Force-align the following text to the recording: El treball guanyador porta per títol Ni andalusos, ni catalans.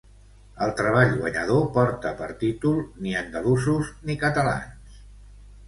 El 0.67 0.71
treball 0.79 1.13
guanyador 1.19 1.67
porta 1.75 2.15
per 2.23 2.31
títol 2.41 2.81
Ni 3.05 3.15
andalusos, 3.21 3.95
ni 4.09 4.19
catalans. 4.27 5.01